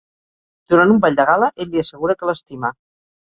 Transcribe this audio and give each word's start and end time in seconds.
Durant 0.73 0.93
un 0.93 1.01
ball 1.03 1.19
de 1.19 1.27
gala, 1.31 1.51
ell 1.65 1.71
li 1.75 1.83
assegura 1.83 2.15
que 2.21 2.31
l'estima. 2.31 2.73